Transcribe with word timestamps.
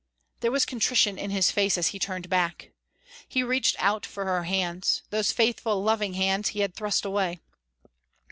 There 0.39 0.49
was 0.49 0.65
contrition 0.65 1.19
in 1.19 1.29
his 1.29 1.51
face 1.51 1.77
as 1.77 1.89
he 1.89 1.99
turned 1.99 2.27
back. 2.27 2.71
He 3.27 3.43
reached 3.43 3.75
out 3.77 4.03
for 4.03 4.25
her 4.25 4.45
hands 4.45 5.03
those 5.11 5.31
faithful, 5.31 5.83
loving 5.83 6.15
hands 6.15 6.49
he 6.49 6.61
had 6.61 6.73
thrust 6.73 7.05
away. 7.05 7.39